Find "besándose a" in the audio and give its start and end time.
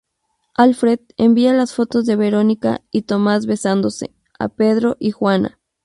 3.45-4.49